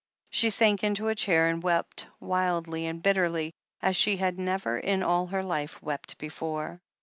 [0.31, 3.53] She sank into a chair and wept wildly and bitterly
[3.83, 6.81] as she had never in all her life wept before.